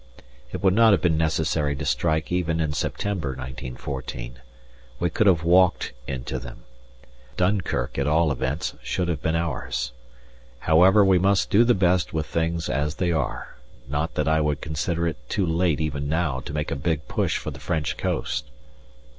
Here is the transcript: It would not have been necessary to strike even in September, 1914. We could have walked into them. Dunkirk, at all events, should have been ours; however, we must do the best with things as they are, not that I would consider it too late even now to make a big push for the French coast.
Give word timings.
It 0.51 0.63
would 0.63 0.73
not 0.73 0.93
have 0.93 1.01
been 1.03 1.15
necessary 1.15 1.75
to 1.75 1.85
strike 1.85 2.31
even 2.31 2.59
in 2.59 2.73
September, 2.73 3.35
1914. 3.35 4.39
We 4.99 5.11
could 5.11 5.27
have 5.27 5.43
walked 5.43 5.93
into 6.07 6.39
them. 6.39 6.63
Dunkirk, 7.37 7.99
at 7.99 8.07
all 8.07 8.31
events, 8.31 8.73
should 8.81 9.07
have 9.09 9.21
been 9.21 9.35
ours; 9.35 9.91
however, 10.61 11.05
we 11.05 11.19
must 11.19 11.51
do 11.51 11.63
the 11.63 11.75
best 11.75 12.13
with 12.13 12.25
things 12.25 12.67
as 12.67 12.95
they 12.95 13.11
are, 13.11 13.57
not 13.87 14.15
that 14.15 14.27
I 14.27 14.41
would 14.41 14.59
consider 14.59 15.07
it 15.07 15.17
too 15.29 15.45
late 15.45 15.79
even 15.79 16.09
now 16.09 16.39
to 16.45 16.51
make 16.51 16.71
a 16.71 16.75
big 16.75 17.07
push 17.07 17.37
for 17.37 17.51
the 17.51 17.59
French 17.59 17.95
coast. 17.95 18.49